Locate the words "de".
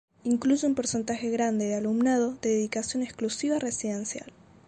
1.65-1.75, 2.41-2.49